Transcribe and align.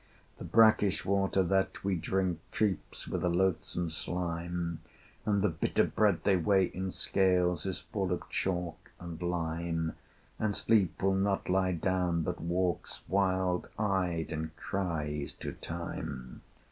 The 0.39 0.45
brackish 0.45 1.05
water 1.05 1.43
that 1.43 1.83
we 1.83 1.95
drink 1.95 2.39
Creeps 2.51 3.07
with 3.07 3.23
a 3.23 3.29
loathsome 3.29 3.91
slime, 3.91 4.79
And 5.27 5.43
the 5.43 5.49
bitter 5.49 5.83
bread 5.83 6.21
they 6.23 6.37
weigh 6.37 6.71
in 6.73 6.89
scales 6.89 7.67
Is 7.67 7.81
full 7.81 8.11
of 8.11 8.27
chalk 8.27 8.89
and 8.99 9.21
lime, 9.21 9.93
And 10.39 10.55
Sleep 10.55 10.99
will 11.03 11.13
not 11.13 11.49
lie 11.49 11.73
down, 11.73 12.23
but 12.23 12.41
walks 12.41 13.01
Wild 13.07 13.67
eyed 13.77 14.31
and 14.31 14.55
cries 14.55 15.33
to 15.35 15.51
Time. 15.51 16.41